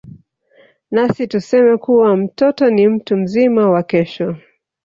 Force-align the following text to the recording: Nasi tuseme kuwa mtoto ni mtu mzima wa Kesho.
Nasi 0.91 1.27
tuseme 1.27 1.77
kuwa 1.77 2.17
mtoto 2.17 2.69
ni 2.69 2.87
mtu 2.87 3.17
mzima 3.17 3.69
wa 3.69 3.83
Kesho. 3.83 4.35